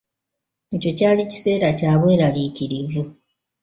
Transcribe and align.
Ekyo 0.75 0.91
kyali 0.97 1.23
kiseera 1.31 1.69
kyabwerariikirivu. 1.77 3.01